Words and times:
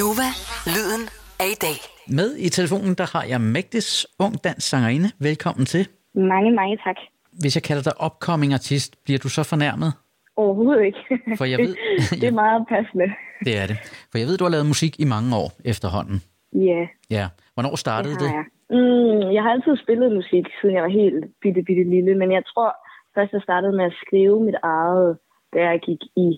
Nova, 0.00 0.28
lyden 0.74 1.04
af 1.44 1.48
i 1.56 1.58
dag. 1.66 1.78
Med 2.18 2.30
i 2.46 2.48
telefonen, 2.58 2.94
der 3.00 3.06
har 3.14 3.24
jeg 3.32 3.40
Mægtis 3.54 4.06
ung 4.24 4.34
dansk 4.44 4.64
sangerinde. 4.72 5.08
Velkommen 5.28 5.64
til. 5.74 5.82
Mange, 6.14 6.50
mange 6.60 6.76
tak. 6.86 6.98
Hvis 7.42 7.54
jeg 7.56 7.62
kalder 7.68 7.82
dig 7.88 7.94
upcoming 8.06 8.52
artist, 8.58 8.90
bliver 9.04 9.18
du 9.24 9.28
så 9.28 9.42
fornærmet? 9.52 9.90
Overhovedet 10.36 10.84
ikke. 10.90 11.02
For 11.38 11.44
jeg 11.52 11.58
ved, 11.58 11.74
det 12.20 12.28
er 12.32 12.36
meget 12.44 12.62
passende. 12.72 13.06
det 13.46 13.54
er 13.62 13.66
det. 13.70 13.76
For 14.10 14.16
jeg 14.18 14.26
ved, 14.28 14.36
du 14.38 14.44
har 14.44 14.50
lavet 14.56 14.66
musik 14.74 14.92
i 15.04 15.06
mange 15.14 15.30
år 15.42 15.50
efterhånden. 15.72 16.18
Ja, 16.68 16.80
Ja. 17.16 17.26
Hvornår 17.54 17.74
startede 17.76 18.14
det 18.14 18.20
det? 18.20 18.28
har 18.30 18.36
jeg. 18.42 18.48
Mm, 18.76 19.26
jeg 19.36 19.42
har 19.44 19.50
altid 19.56 19.74
spillet 19.84 20.12
musik, 20.20 20.44
siden 20.58 20.74
jeg 20.76 20.82
var 20.86 20.94
helt 21.02 21.24
bitte, 21.42 21.62
bitte 21.68 21.84
lille, 21.94 22.12
men 22.20 22.28
jeg 22.36 22.42
tror 22.50 22.68
først, 23.14 23.32
jeg 23.32 23.42
startede 23.48 23.72
med 23.78 23.84
at 23.84 23.96
skrive 24.06 24.36
mit 24.48 24.58
eget, 24.62 25.18
da 25.54 25.58
jeg 25.70 25.80
gik 25.88 26.02
i 26.26 26.28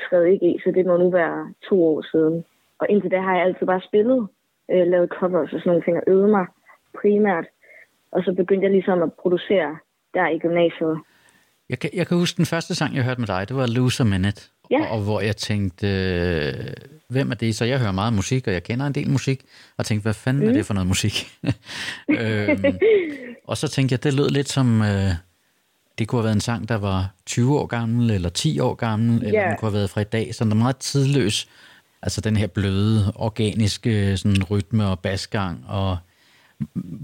3.G, 0.00 0.44
så 0.64 0.68
det 0.76 0.86
må 0.86 0.94
nu 0.96 1.10
være 1.10 1.38
to 1.68 1.76
år 1.92 2.00
siden. 2.12 2.44
Og 2.82 2.86
indtil 2.90 3.10
da 3.10 3.20
har 3.26 3.34
jeg 3.36 3.44
altid 3.46 3.66
bare 3.72 3.82
spillet, 3.90 4.20
øh, 4.72 4.84
lavet 4.92 5.08
covers 5.18 5.52
og 5.54 5.58
sådan 5.60 5.70
nogle 5.70 5.84
ting, 5.84 5.96
og 5.96 6.04
øvet 6.12 6.30
mig 6.36 6.46
primært. 7.00 7.46
Og 8.14 8.20
så 8.24 8.30
begyndte 8.40 8.64
jeg 8.66 8.72
ligesom 8.72 9.02
at 9.02 9.12
producere 9.22 9.70
der 10.14 10.26
i 10.36 10.38
gymnasiet. 10.38 10.94
Jeg 11.70 11.78
kan, 11.78 11.90
jeg 11.94 12.06
kan 12.06 12.16
huske 12.16 12.36
den 12.36 12.46
første 12.46 12.74
sang, 12.74 12.90
jeg 12.96 13.04
hørte 13.04 13.20
med 13.20 13.28
dig, 13.34 13.48
det 13.48 13.56
var 13.56 13.66
Loser 13.66 14.04
Minute. 14.04 14.42
Ja. 14.70 14.80
Og, 14.80 14.88
og 14.94 14.98
hvor 15.04 15.20
jeg 15.20 15.36
tænkte, 15.36 15.86
øh, 15.86 16.54
hvem 17.08 17.30
er 17.30 17.34
det? 17.34 17.56
Så 17.56 17.64
jeg 17.64 17.78
hører 17.80 17.92
meget 17.92 18.12
musik, 18.12 18.46
og 18.46 18.52
jeg 18.52 18.62
kender 18.62 18.86
en 18.86 18.94
del 18.94 19.10
musik, 19.10 19.44
og 19.78 19.84
tænkte, 19.86 20.02
hvad 20.02 20.14
fanden 20.14 20.42
mm. 20.42 20.48
er 20.48 20.52
det 20.52 20.66
for 20.66 20.74
noget 20.74 20.88
musik? 20.88 21.14
øhm, 22.20 22.64
og 23.50 23.56
så 23.56 23.68
tænkte 23.68 23.92
jeg, 23.92 24.04
det 24.04 24.14
lød 24.14 24.28
lidt 24.28 24.48
som, 24.48 24.82
øh, 24.82 25.10
det 25.98 26.08
kunne 26.08 26.18
have 26.18 26.24
været 26.24 26.34
en 26.34 26.40
sang, 26.40 26.68
der 26.68 26.78
var 26.78 27.10
20 27.26 27.58
år 27.58 27.66
gammel, 27.66 28.10
eller 28.10 28.28
10 28.28 28.60
år 28.60 28.74
gammel, 28.74 29.24
eller 29.24 29.40
Ja. 29.40 29.48
den 29.48 29.56
kunne 29.58 29.70
have 29.70 29.78
været 29.78 29.90
fra 29.90 30.00
i 30.00 30.04
dag, 30.04 30.34
så 30.34 30.44
den 30.44 30.52
er 30.52 30.56
meget 30.56 30.76
tidløs. 30.76 31.48
Altså 32.02 32.20
den 32.20 32.36
her 32.36 32.46
bløde, 32.46 32.98
organiske 33.18 34.16
sådan 34.16 34.42
rytme 34.50 34.84
og 34.92 34.98
basgang. 34.98 35.64
Og, 35.68 35.96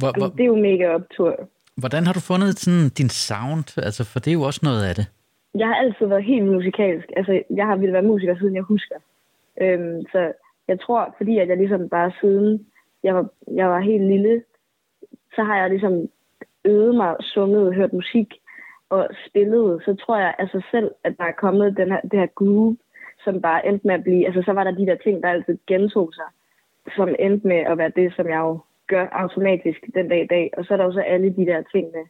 hvor, 0.01 0.11
hvor, 0.19 0.29
det 0.29 0.41
er 0.41 0.53
jo 0.55 0.57
mega 0.57 0.87
optur. 0.89 1.49
hvordan 1.77 2.07
har 2.07 2.13
du 2.13 2.21
fundet 2.21 2.59
sådan, 2.59 2.89
din 2.89 3.09
sound? 3.09 3.79
Altså, 3.89 4.05
for 4.05 4.19
det 4.21 4.31
er 4.31 4.39
jo 4.41 4.43
også 4.43 4.61
noget 4.63 4.83
af 4.89 4.95
det. 4.95 5.07
Jeg 5.55 5.67
har 5.67 5.75
altid 5.75 6.07
været 6.07 6.25
helt 6.25 6.47
musikalsk. 6.47 7.07
Altså, 7.17 7.43
jeg 7.59 7.67
har 7.67 7.77
ville 7.77 7.93
være 7.93 8.11
musiker, 8.13 8.39
siden 8.39 8.55
jeg 8.55 8.63
husker. 8.63 8.99
Øhm, 9.61 10.03
så 10.13 10.33
jeg 10.69 10.81
tror, 10.81 11.15
fordi 11.19 11.39
at 11.39 11.49
jeg 11.49 11.57
ligesom 11.57 11.89
bare 11.89 12.13
siden 12.21 12.67
jeg 13.03 13.15
var, 13.15 13.27
jeg 13.55 13.69
var 13.69 13.81
helt 13.81 14.07
lille, 14.07 14.43
så 15.35 15.43
har 15.43 15.57
jeg 15.57 15.71
ligesom 15.71 16.09
øvet 16.65 16.95
mig, 16.95 17.17
sunget, 17.21 17.75
hørt 17.75 17.93
musik 17.93 18.35
og 18.91 19.09
spillet. 19.29 19.83
Så 19.85 19.95
tror 19.95 20.19
jeg 20.19 20.49
sig 20.53 20.63
selv, 20.71 20.91
at 21.05 21.15
der 21.19 21.25
er 21.25 21.41
kommet 21.41 21.77
den 21.77 21.89
her, 21.89 22.01
det 22.01 22.19
her 22.19 22.27
groove, 22.27 22.77
som 23.25 23.41
bare 23.41 23.67
endte 23.67 23.87
med 23.87 23.95
at 23.95 24.05
blive... 24.05 24.27
Altså, 24.27 24.43
så 24.47 24.53
var 24.53 24.65
der 24.65 24.71
de 24.71 24.87
der 24.87 24.97
ting, 25.05 25.23
der 25.23 25.29
altid 25.29 25.59
gentog 25.67 26.09
sig, 26.15 26.29
som 26.97 27.09
endte 27.19 27.47
med 27.49 27.57
at 27.57 27.79
være 27.79 27.93
det, 27.97 28.13
som 28.17 28.27
jeg 28.27 28.39
jo 28.39 28.61
gør 28.93 29.07
automatisk 29.13 29.81
den 29.95 30.09
dag 30.09 30.21
i 30.25 30.27
dag. 30.27 30.51
Og 30.57 30.65
så 30.65 30.73
er 30.73 30.77
der 30.79 30.85
jo 30.85 30.93
så 30.93 31.01
alle 31.01 31.31
de 31.39 31.47
der 31.47 31.63
ting 31.73 31.87
med, 31.95 32.05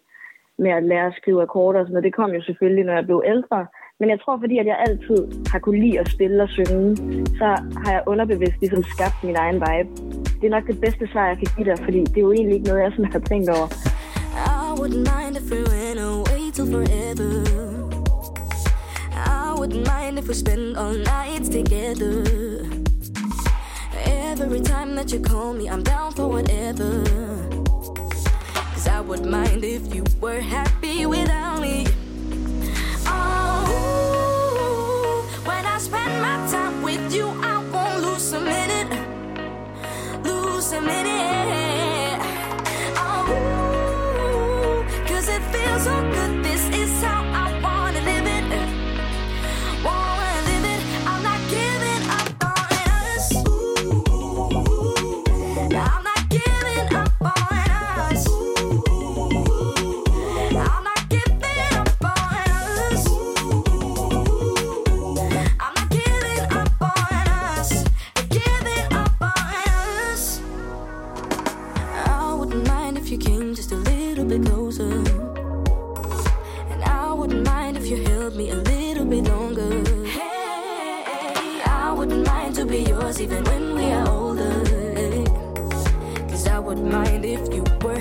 med 0.58 0.70
at 0.70 0.82
lære 0.82 1.06
at 1.06 1.18
skrive 1.20 1.42
akkorder 1.42 1.80
og 1.80 1.84
sådan 1.84 1.92
noget. 1.94 2.04
Det 2.04 2.14
kom 2.14 2.30
jo 2.30 2.42
selvfølgelig, 2.42 2.84
når 2.84 2.92
jeg 2.92 3.04
blev 3.04 3.22
ældre. 3.26 3.66
Men 4.00 4.10
jeg 4.10 4.20
tror, 4.20 4.38
fordi 4.40 4.58
at 4.58 4.66
jeg 4.66 4.84
altid 4.88 5.20
har 5.52 5.58
kunne 5.58 5.80
lide 5.80 6.00
at 6.00 6.08
spille 6.08 6.42
og 6.42 6.48
synge, 6.48 6.96
så 7.40 7.48
har 7.82 7.92
jeg 7.92 8.02
underbevidst 8.06 8.60
ligesom 8.60 8.82
skabt 8.82 9.24
min 9.24 9.36
egen 9.36 9.54
vibe. 9.54 9.90
Det 10.40 10.46
er 10.46 10.56
nok 10.56 10.66
det 10.66 10.80
bedste 10.80 11.06
svar, 11.06 11.26
jeg 11.26 11.38
kan 11.38 11.48
give 11.56 11.66
dig, 11.70 11.78
fordi 11.84 12.00
det 12.00 12.16
er 12.16 12.26
jo 12.28 12.32
egentlig 12.32 12.54
ikke 12.56 12.68
noget, 12.68 12.82
jeg 12.82 12.92
sådan 12.92 13.12
har 13.12 13.18
tænkt 13.18 13.48
over. 13.56 13.68
I 14.46 14.80
wouldn't 14.80 15.04
mind 15.12 15.34
if 15.40 15.46
we 15.52 15.60
went 15.72 16.00
away 16.10 16.42
till 16.54 16.66
forever. 16.72 17.77
Wouldn't 19.68 19.86
mind 19.86 20.18
if 20.18 20.26
we 20.28 20.32
spend 20.32 20.78
all 20.78 20.94
nights 20.94 21.50
together. 21.50 22.24
Every 23.92 24.62
time 24.62 24.94
that 24.94 25.12
you 25.12 25.20
call 25.20 25.52
me, 25.52 25.68
I'm 25.68 25.82
down 25.82 26.12
for 26.12 26.26
whatever. 26.26 27.04
Cause 28.72 28.88
I 28.88 29.02
wouldn't 29.02 29.30
mind 29.30 29.64
if 29.64 29.94
you 29.94 30.04
were 30.22 30.40
happy 30.40 31.04
without 31.04 31.60
me. 31.60 31.86
Oh, 33.08 33.70
when 35.44 35.66
I 35.66 35.76
spend 35.76 36.22
my 36.22 36.48
time 36.50 36.80
with 36.80 37.12
you, 37.12 37.26
I 37.26 37.62
won't 37.70 38.00
lose 38.04 38.32
a 38.32 38.40
minute. 38.40 38.90
Lose 40.24 40.72
a 40.72 40.80
minute. 40.80 41.17
Mind 87.10 87.24
if 87.24 87.54
you 87.54 87.64
were 87.82 87.98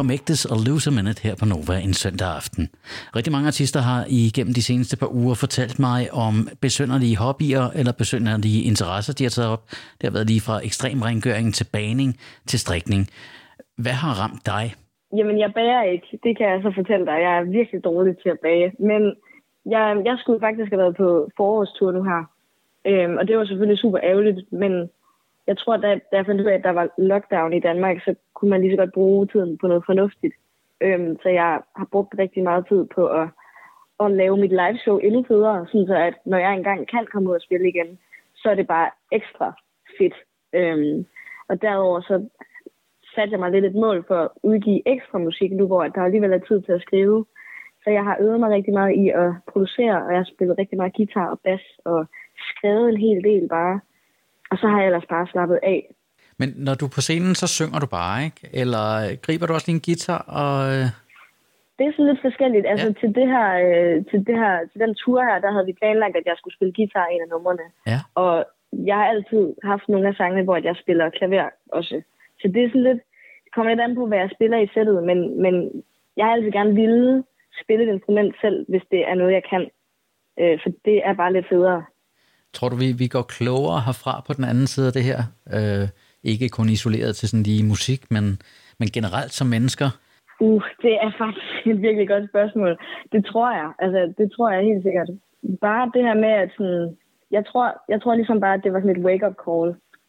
var 0.00 0.12
Mægtes 0.14 0.42
og 0.52 0.58
Lose 0.66 0.86
a 0.90 0.92
Minute 0.98 1.20
her 1.26 1.34
på 1.40 1.46
Nova 1.52 1.76
en 1.86 1.94
søndag 2.02 2.30
aften. 2.40 2.64
Rigtig 3.16 3.32
mange 3.34 3.48
artister 3.52 3.80
har 3.90 4.00
igennem 4.22 4.54
de 4.58 4.64
seneste 4.70 4.94
par 5.00 5.10
uger 5.20 5.36
fortalt 5.44 5.78
mig 5.88 6.00
om 6.26 6.34
besønderlige 6.66 7.16
hobbyer 7.24 7.64
eller 7.78 7.92
besønderlige 8.02 8.60
interesser, 8.70 9.12
de 9.18 9.24
har 9.26 9.34
taget 9.36 9.50
op. 9.54 9.64
Det 9.96 10.04
har 10.08 10.14
været 10.16 10.28
lige 10.32 10.44
fra 10.46 10.56
ekstrem 10.68 10.98
rengøring 11.08 11.48
til 11.58 11.66
baning 11.76 12.10
til 12.50 12.58
strikning. 12.64 13.02
Hvad 13.84 13.96
har 14.02 14.12
ramt 14.22 14.42
dig? 14.52 14.64
Jamen, 15.18 15.36
jeg 15.44 15.50
bager 15.58 15.82
ikke. 15.94 16.08
Det 16.24 16.32
kan 16.38 16.46
jeg 16.52 16.58
så 16.66 16.70
fortælle 16.78 17.04
dig. 17.10 17.18
Jeg 17.26 17.32
er 17.40 17.44
virkelig 17.58 17.80
dårlig 17.90 18.12
til 18.22 18.30
at 18.34 18.40
bage. 18.46 18.68
Men 18.90 19.02
jeg, 19.74 19.84
jeg 20.08 20.16
skulle 20.20 20.40
faktisk 20.46 20.70
have 20.72 20.82
været 20.84 20.96
på 21.02 21.08
forårstur 21.38 21.90
nu 21.96 22.02
her. 22.10 22.22
Øhm, 22.90 23.14
og 23.18 23.22
det 23.28 23.34
var 23.38 23.44
selvfølgelig 23.44 23.78
super 23.84 24.00
ærgerligt, 24.10 24.40
men 24.62 24.72
jeg 25.46 25.58
tror, 25.58 25.76
da, 25.76 25.88
da 25.94 26.16
jeg 26.16 26.26
fandt 26.26 26.40
ud 26.40 26.46
af, 26.46 26.54
at 26.54 26.64
der 26.64 26.70
var 26.70 26.88
lockdown 26.98 27.52
i 27.52 27.60
Danmark, 27.60 27.96
så 28.04 28.14
kunne 28.34 28.50
man 28.50 28.60
lige 28.60 28.72
så 28.72 28.76
godt 28.76 28.92
bruge 28.92 29.26
tiden 29.26 29.58
på 29.58 29.66
noget 29.66 29.82
fornuftigt. 29.86 30.34
Øhm, 30.80 31.16
så 31.22 31.28
jeg 31.28 31.60
har 31.76 31.88
brugt 31.92 32.14
rigtig 32.18 32.42
meget 32.42 32.66
tid 32.68 32.86
på 32.94 33.06
at, 33.06 33.28
at 34.00 34.10
lave 34.10 34.36
mit 34.36 34.50
live 34.50 34.78
show 34.78 34.98
endnu 34.98 35.24
federe, 35.28 35.66
sådan 35.66 35.86
så 35.86 35.94
at 35.94 36.14
når 36.26 36.38
jeg 36.38 36.54
engang 36.54 36.88
kan 36.88 37.06
komme 37.12 37.28
ud 37.30 37.34
og 37.34 37.40
spille 37.40 37.68
igen, 37.68 37.98
så 38.34 38.50
er 38.50 38.54
det 38.54 38.66
bare 38.66 38.90
ekstra 39.12 39.52
fedt. 39.98 40.14
Øhm, 40.54 41.06
og 41.48 41.62
derover 41.62 42.00
så 42.00 42.28
satte 43.14 43.32
jeg 43.32 43.40
mig 43.40 43.50
lidt 43.50 43.64
et 43.64 43.74
mål 43.74 44.04
for 44.06 44.18
at 44.24 44.28
udgive 44.42 44.88
ekstra 44.88 45.18
musik 45.18 45.52
nu, 45.52 45.66
hvor 45.66 45.82
der 45.82 46.02
alligevel 46.02 46.32
er 46.32 46.38
tid 46.38 46.62
til 46.62 46.72
at 46.72 46.82
skrive. 46.82 47.26
Så 47.84 47.90
jeg 47.90 48.04
har 48.04 48.16
øvet 48.20 48.40
mig 48.40 48.50
rigtig 48.50 48.72
meget 48.72 48.94
i 48.96 49.08
at 49.08 49.32
producere, 49.52 50.04
og 50.04 50.10
jeg 50.10 50.18
har 50.18 50.30
spillet 50.34 50.58
rigtig 50.58 50.78
meget 50.78 50.96
guitar 50.96 51.30
og 51.30 51.40
bas, 51.44 51.64
og 51.84 52.06
skrevet 52.50 52.88
en 52.88 53.00
hel 53.00 53.24
del 53.24 53.48
bare. 53.48 53.80
Og 54.50 54.56
så 54.60 54.66
har 54.68 54.78
jeg 54.78 54.86
ellers 54.86 55.08
bare 55.14 55.26
slappet 55.32 55.58
af. 55.62 55.80
Men 56.38 56.48
når 56.56 56.74
du 56.74 56.84
er 56.86 56.94
på 56.94 57.00
scenen, 57.06 57.34
så 57.42 57.46
synger 57.58 57.78
du 57.84 57.86
bare, 57.98 58.16
ikke? 58.24 58.40
Eller 58.62 58.86
griber 59.24 59.46
du 59.46 59.52
også 59.54 59.66
lige 59.68 59.78
en 59.80 59.86
guitar 59.88 60.20
og... 60.40 60.54
øh, 60.74 60.86
Det 61.78 61.84
er 61.86 61.92
sådan 61.92 62.10
lidt 62.10 62.22
forskelligt. 62.28 62.66
Altså 62.72 62.86
Ja. 62.86 62.92
ja. 62.94 63.00
til, 63.00 63.10
det 63.18 63.26
her, 63.34 63.48
øh, 63.66 63.96
til, 64.10 64.18
det 64.28 64.36
her, 64.42 64.54
til 64.70 64.78
den 64.84 64.94
tur 65.02 65.20
her, 65.28 65.36
der 65.44 65.50
havde 65.54 65.66
vi 65.70 65.80
planlagt, 65.80 66.16
at 66.16 66.26
jeg 66.30 66.36
skulle 66.38 66.56
spille 66.56 66.72
guitar 66.78 67.06
i 67.08 67.14
en 67.14 67.22
af 67.26 67.28
numrene. 67.34 67.66
Ja. 67.92 67.98
Og 68.22 68.34
jeg 68.90 68.96
har 69.00 69.06
altid 69.14 69.44
haft 69.70 69.86
nogle 69.88 70.08
af 70.08 70.14
sangene, 70.14 70.42
hvor 70.46 70.56
jeg 70.68 70.76
spiller 70.82 71.10
klaver 71.18 71.48
også. 71.78 71.96
Så 72.40 72.46
det 72.54 72.60
er 72.64 72.68
sådan 72.68 72.88
lidt, 72.90 73.00
det 73.44 73.50
kommer 73.54 73.70
lidt 73.70 73.80
an 73.86 73.94
på, 73.94 74.06
hvad 74.06 74.18
jeg 74.18 74.30
spiller 74.36 74.58
i 74.58 74.70
sættet, 74.74 74.98
men, 75.08 75.18
men 75.42 75.54
jeg 76.16 76.24
har 76.26 76.32
altid 76.32 76.52
gerne 76.52 76.74
ville 76.74 77.24
spille 77.62 77.84
et 77.84 77.94
instrument 77.96 78.34
selv, 78.40 78.58
hvis 78.68 78.82
det 78.90 79.00
er 79.10 79.14
noget, 79.14 79.32
jeg 79.32 79.44
kan. 79.52 79.62
Øh, 80.40 80.58
for 80.62 80.70
det 80.84 80.96
er 81.08 81.14
bare 81.14 81.32
lidt 81.32 81.48
federe. 81.48 81.84
Tror 82.54 82.68
du, 82.68 82.76
vi, 82.76 82.92
vi 82.92 83.06
går 83.06 83.22
klogere 83.22 83.80
herfra 83.86 84.22
på 84.26 84.32
den 84.32 84.44
anden 84.44 84.66
side 84.66 84.86
af 84.86 84.92
det 84.92 85.04
her? 85.10 85.20
Øh, 85.56 85.88
ikke 86.32 86.48
kun 86.48 86.68
isoleret 86.68 87.16
til 87.16 87.28
sådan 87.28 87.42
lige 87.42 87.64
musik, 87.72 88.00
men, 88.10 88.24
men 88.80 88.88
generelt 88.96 89.32
som 89.32 89.46
mennesker? 89.46 89.88
Uh, 90.40 90.62
det 90.82 90.94
er 91.04 91.10
faktisk 91.18 91.66
et 91.66 91.82
virkelig 91.82 92.08
godt 92.08 92.28
spørgsmål. 92.32 92.72
Det 93.12 93.24
tror 93.30 93.50
jeg. 93.60 93.70
Altså, 93.78 94.00
det 94.18 94.32
tror 94.32 94.50
jeg 94.50 94.62
helt 94.70 94.82
sikkert. 94.82 95.08
Bare 95.60 95.90
det 95.94 96.02
her 96.02 96.14
med, 96.14 96.32
at 96.44 96.50
sådan, 96.56 96.96
jeg 97.30 97.44
tror, 97.46 97.66
jeg 97.88 98.02
tror 98.02 98.14
ligesom 98.14 98.40
bare, 98.40 98.54
at 98.54 98.64
det 98.64 98.72
var 98.72 98.80
sådan 98.80 98.96
et 98.96 99.04
wake-up 99.06 99.36
call, 99.44 99.68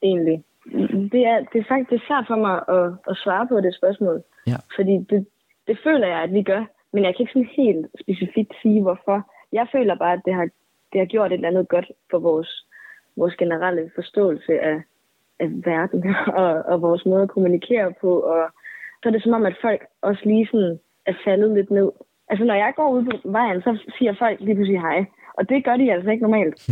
egentlig. 0.10 0.44
Det 1.14 1.22
er, 1.32 1.38
det 1.52 1.58
er 1.60 1.70
faktisk 1.70 1.90
det 1.90 1.98
er 2.00 2.08
svært 2.08 2.26
for 2.28 2.40
mig 2.48 2.56
at, 2.78 2.88
at 3.10 3.16
svare 3.24 3.48
på 3.48 3.56
det 3.66 3.76
spørgsmål. 3.80 4.18
Ja. 4.48 4.58
Fordi 4.76 4.96
det, 5.10 5.20
det 5.68 5.78
føler 5.86 6.08
jeg, 6.08 6.20
at 6.24 6.34
vi 6.34 6.44
gør. 6.52 6.64
Men 6.94 7.04
jeg 7.04 7.12
kan 7.12 7.24
ikke 7.24 7.34
sådan 7.34 7.56
helt 7.64 7.86
specifikt 8.04 8.54
sige, 8.62 8.82
hvorfor. 8.82 9.18
Jeg 9.52 9.66
føler 9.72 9.96
bare, 9.96 10.14
at 10.14 10.26
det 10.26 10.34
har, 10.34 10.48
det 10.94 11.00
har 11.00 11.06
gjort 11.06 11.32
et 11.32 11.36
eller 11.36 11.48
andet 11.48 11.68
godt 11.68 11.92
for 12.12 12.20
vores, 12.20 12.66
vores 13.18 13.36
generelle 13.36 13.92
forståelse 13.96 14.60
af, 14.60 14.82
af 15.40 15.50
verden 15.66 16.16
og, 16.44 16.52
og 16.72 16.82
vores 16.82 17.06
måde 17.06 17.24
at 17.24 17.30
kommunikere 17.30 17.94
på. 18.02 18.20
Og 18.20 18.50
så 19.04 19.10
er 19.10 19.14
det 19.14 19.24
som 19.24 19.34
om, 19.34 19.46
at 19.46 19.58
folk 19.62 19.82
også 20.02 20.22
lige 20.26 20.48
sådan 20.52 20.80
er 21.06 21.14
faldet 21.26 21.52
lidt 21.52 21.72
ned. 21.72 21.92
Altså, 22.30 22.46
når 22.46 22.54
jeg 22.54 22.74
går 22.76 22.90
ud 22.92 23.04
på 23.06 23.30
vejen, 23.30 23.62
så 23.62 23.78
siger 23.98 24.14
folk 24.20 24.40
lige 24.40 24.56
pludselig 24.56 24.82
hej. 24.82 25.06
Og 25.34 25.50
det 25.50 25.66
gør 25.66 25.78
de 25.78 25.94
altså 25.94 26.12
ikke 26.12 26.24
normalt. 26.24 26.70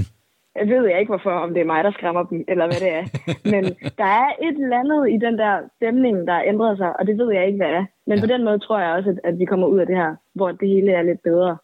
Jeg 0.56 0.68
ved 0.68 0.88
jeg 0.88 1.00
ikke, 1.00 1.12
hvorfor, 1.12 1.32
om 1.32 1.54
det 1.54 1.62
er 1.62 1.66
mig, 1.74 1.84
der 1.84 1.92
skræmmer 1.92 2.24
dem, 2.24 2.46
eller 2.48 2.66
hvad 2.66 2.80
det 2.86 2.92
er. 3.00 3.04
Men 3.54 3.64
der 3.98 4.10
er 4.22 4.30
et 4.48 4.58
eller 4.64 4.80
andet 4.80 5.10
i 5.16 5.18
den 5.26 5.38
der 5.38 5.54
stemning, 5.76 6.28
der 6.28 6.42
ændrer 6.46 6.76
sig, 6.76 7.00
og 7.00 7.08
det 7.08 7.18
ved 7.18 7.34
jeg 7.34 7.46
ikke, 7.48 7.58
hvad 7.58 7.68
er. 7.68 7.86
Men 8.08 8.18
ja. 8.18 8.24
på 8.24 8.28
den 8.28 8.44
måde 8.46 8.60
tror 8.60 8.80
jeg 8.80 8.92
også, 8.92 9.10
at, 9.10 9.20
at 9.24 9.40
vi 9.40 9.46
kommer 9.46 9.68
ud 9.68 9.80
af 9.80 9.88
det 9.88 9.96
her, 9.96 10.16
hvor 10.36 10.52
det 10.52 10.68
hele 10.68 10.92
er 10.92 11.02
lidt 11.02 11.24
bedre. 11.24 11.58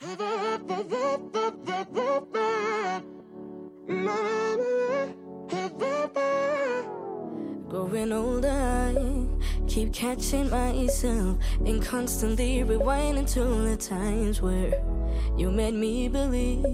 Growing 7.70 8.12
older, 8.12 8.50
I 8.50 9.28
keep 9.68 9.94
catching 9.94 10.50
myself 10.50 11.38
and 11.66 11.84
constantly 11.84 12.64
rewinding 12.64 13.32
to 13.34 13.44
the 13.70 13.78
times 13.78 14.42
where 14.42 14.74
you 15.38 15.52
made 15.52 15.76
me 15.76 16.08
believe 16.08 16.66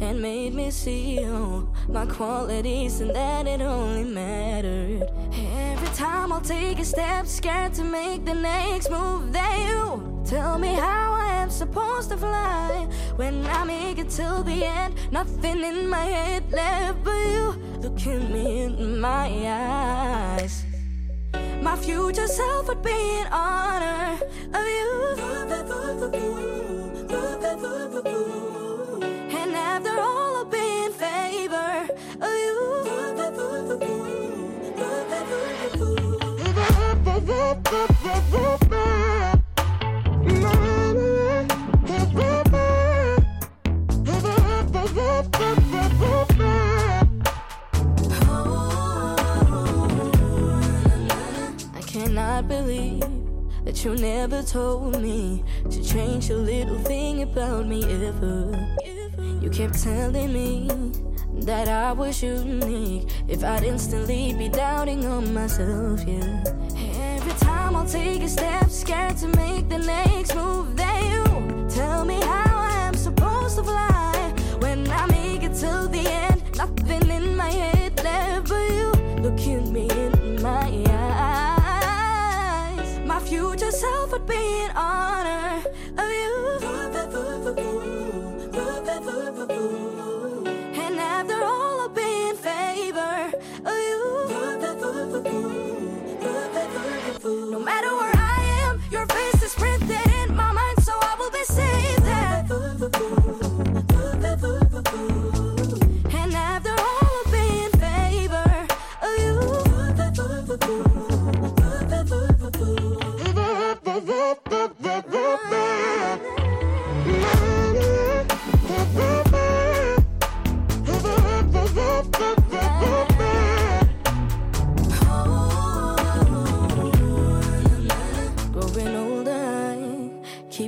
and 0.00 0.22
made 0.22 0.54
me 0.54 0.70
see 0.70 1.24
all 1.24 1.68
my 1.88 2.06
qualities 2.06 3.00
and 3.00 3.14
that 3.14 3.46
it 3.46 3.60
only 3.60 4.04
mattered. 4.04 5.10
Every 5.32 5.88
time 5.96 6.32
I'll 6.32 6.40
take 6.40 6.78
a 6.78 6.84
step, 6.84 7.26
scared 7.26 7.74
to 7.74 7.82
make 7.82 8.24
the 8.24 8.34
next 8.34 8.90
move. 8.90 9.32
That 9.32 9.58
you 9.68 10.22
tell 10.24 10.58
me 10.58 10.74
how 10.74 10.95
supposed 11.66 12.10
to 12.10 12.16
fly 12.16 12.88
when 13.16 13.44
I 13.46 13.64
make 13.64 13.98
it 13.98 14.10
till 14.10 14.42
the 14.42 14.64
end. 14.64 14.94
Nothing 15.10 15.62
in 15.64 15.88
my 15.88 16.06
head 16.16 16.44
left 16.52 17.02
but 17.04 17.20
you. 17.34 17.44
Look 17.82 18.06
at 18.06 18.22
me 18.30 18.62
in 18.64 19.00
my 19.00 19.28
eyes. 19.46 20.64
My 21.62 21.76
future 21.76 22.28
self 22.28 22.68
would 22.68 22.82
be 22.82 22.98
in 23.20 23.26
honor 23.32 24.18
of 24.58 24.66
you. 24.78 24.92
And 29.38 29.50
after 29.54 29.94
all, 29.98 30.25
cannot 51.96 52.46
believe 52.46 53.00
that 53.64 53.82
you 53.82 53.94
never 53.94 54.42
told 54.42 55.00
me 55.00 55.42
to 55.70 55.82
change 55.82 56.28
a 56.28 56.36
little 56.36 56.78
thing 56.80 57.22
about 57.22 57.66
me 57.66 57.82
ever. 57.84 58.68
You 59.40 59.48
kept 59.48 59.82
telling 59.82 60.30
me 60.30 60.68
that 61.46 61.68
I 61.68 61.92
was 61.92 62.22
unique 62.22 63.08
if 63.28 63.42
I'd 63.42 63.62
instantly 63.62 64.34
be 64.34 64.50
doubting 64.50 65.06
on 65.06 65.32
myself, 65.32 66.04
yeah. 66.06 66.44
Every 67.14 67.32
time 67.40 67.74
I'll 67.74 67.86
take 67.86 68.22
a 68.22 68.28
step, 68.28 68.68
scared 68.68 69.16
to 69.18 69.28
make 69.28 69.70
the 69.70 69.78
next 69.78 70.34
move, 70.34 70.75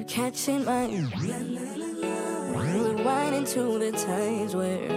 catching 0.08 0.64
my 0.64 0.88
rewinding 2.54 3.46
to 3.46 3.78
the 3.78 3.92
times 3.92 4.54
where 4.56 4.90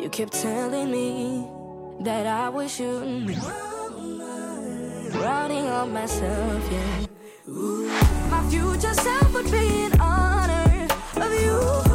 you 0.00 0.08
kept 0.08 0.32
telling 0.32 0.90
me 0.90 1.46
that 2.00 2.26
I 2.26 2.48
was 2.48 2.74
shooting, 2.74 3.26
routing 5.20 5.66
on 5.66 5.92
myself, 5.92 6.72
yeah. 6.72 7.06
My 7.48 8.44
future 8.50 8.92
self 8.92 9.32
would 9.32 9.48
be 9.52 9.84
in 9.84 10.00
honor 10.00 10.88
of 11.14 11.32
you. 11.40 11.85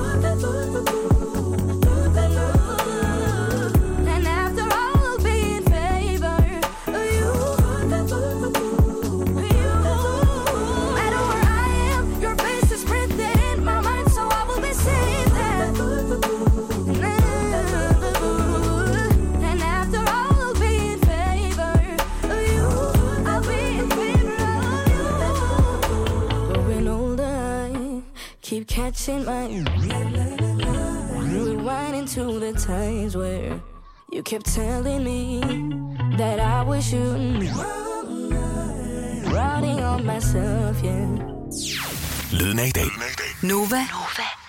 Keep 28.52 28.68
catching 28.68 29.24
my 29.24 29.48
rewinding 31.34 32.06
to 32.14 32.38
the 32.38 32.52
times 32.52 33.16
where 33.16 33.58
you 34.12 34.22
kept 34.22 34.46
telling 34.54 35.06
me 35.06 35.40
that 36.18 36.38
I 36.38 36.62
was 36.62 36.86
shooting, 36.86 37.48
riding 39.32 39.80
on 39.80 40.06
myself, 40.06 40.84
yeah. 40.84 41.08
Lyden 42.32 42.60
af 42.60 42.66
i 42.66 42.72
dag. 42.72 42.92
Nova, 43.42 43.78
Nova. 43.78 44.41